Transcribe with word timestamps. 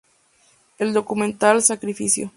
El 0.79 0.93
documental 0.93 1.61
"Sacrificio. 1.61 2.27